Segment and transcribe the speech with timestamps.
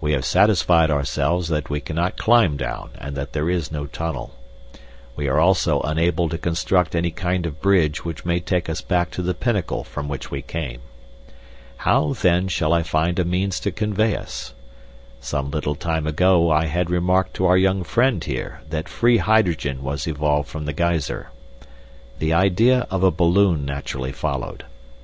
[0.00, 4.36] We have satisfied ourselves that we cannot climb down and that there is no tunnel.
[5.16, 9.10] We are also unable to construct any kind of bridge which may take us back
[9.10, 10.80] to the pinnacle from which we came.
[11.78, 14.54] How then shall I find a means to convey us?
[15.18, 19.82] Some little time ago I had remarked to our young friend here that free hydrogen
[19.82, 21.30] was evolved from the geyser.
[22.20, 24.66] The idea of a balloon naturally followed.